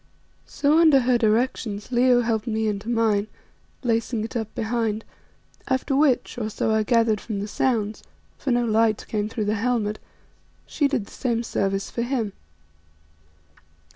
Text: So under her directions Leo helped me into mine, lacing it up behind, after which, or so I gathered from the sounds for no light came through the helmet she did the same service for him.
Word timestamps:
So 0.47 0.79
under 0.79 1.01
her 1.01 1.19
directions 1.19 1.91
Leo 1.91 2.21
helped 2.21 2.47
me 2.47 2.67
into 2.67 2.89
mine, 2.89 3.27
lacing 3.83 4.23
it 4.23 4.35
up 4.35 4.51
behind, 4.55 5.05
after 5.67 5.95
which, 5.95 6.39
or 6.39 6.49
so 6.49 6.71
I 6.73 6.81
gathered 6.81 7.21
from 7.21 7.39
the 7.39 7.47
sounds 7.47 8.01
for 8.35 8.49
no 8.49 8.65
light 8.65 9.05
came 9.07 9.29
through 9.29 9.45
the 9.45 9.53
helmet 9.53 9.99
she 10.65 10.87
did 10.87 11.05
the 11.05 11.11
same 11.11 11.43
service 11.43 11.91
for 11.91 12.01
him. 12.01 12.33